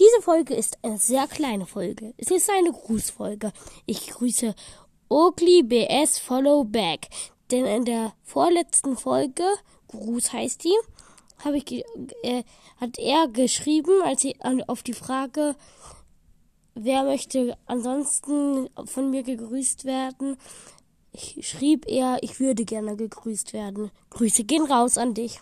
Diese 0.00 0.22
Folge 0.22 0.54
ist 0.54 0.76
eine 0.82 0.98
sehr 0.98 1.28
kleine 1.28 1.66
Folge. 1.66 2.14
Es 2.16 2.30
ist 2.30 2.50
eine 2.50 2.72
Grußfolge. 2.72 3.52
Ich 3.86 4.08
grüße 4.08 4.54
Ogli 5.08 5.62
BS 5.62 6.18
Follow 6.18 6.64
Back. 6.64 7.08
Denn 7.52 7.64
in 7.64 7.84
der 7.84 8.12
vorletzten 8.24 8.96
Folge, 8.96 9.44
Gruß 9.88 10.32
heißt 10.32 10.64
die, 10.64 10.74
habe 11.44 11.58
ich, 11.58 11.84
äh, 12.22 12.42
hat 12.78 12.98
er 12.98 13.28
geschrieben, 13.28 14.02
als 14.02 14.24
ich 14.24 14.36
auf 14.66 14.82
die 14.82 14.94
Frage, 14.94 15.54
wer 16.74 17.04
möchte 17.04 17.56
ansonsten 17.66 18.68
von 18.86 19.10
mir 19.10 19.22
gegrüßt 19.22 19.84
werden, 19.84 20.36
ich 21.12 21.46
schrieb 21.46 21.86
er, 21.86 22.18
ich 22.22 22.40
würde 22.40 22.64
gerne 22.64 22.96
gegrüßt 22.96 23.52
werden. 23.52 23.92
Grüße 24.10 24.42
gehen 24.42 24.64
raus 24.64 24.98
an 24.98 25.14
dich. 25.14 25.40